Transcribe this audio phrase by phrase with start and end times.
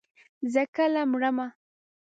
[0.53, 1.47] زه کله مرمه.